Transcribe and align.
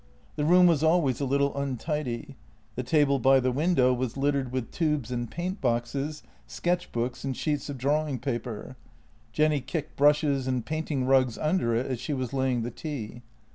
The 0.35 0.45
room 0.45 0.65
was 0.65 0.81
always 0.81 1.21
a 1.21 1.25
little 1.25 1.55
untidy; 1.55 2.35
the 2.73 2.81
table 2.81 3.19
by 3.19 3.39
the 3.39 3.51
window 3.51 3.93
was 3.93 4.17
littered 4.17 4.51
with 4.51 4.71
tubes 4.71 5.11
and 5.11 5.29
paint 5.29 5.61
boxes, 5.61 6.23
sketch 6.47 6.91
books 6.91 7.23
and 7.23 7.37
sheets 7.37 7.69
of 7.69 7.77
drawing 7.77 8.17
paper; 8.17 8.77
Jenny 9.31 9.61
kicked 9.61 9.95
brushes 9.95 10.47
and 10.47 10.65
painting 10.65 11.05
rags 11.05 11.37
under 11.37 11.75
it 11.75 11.85
as 11.85 11.99
she 11.99 12.13
was 12.13 12.33
laying 12.33 12.63
the 12.63 12.71
tea. 12.71 13.21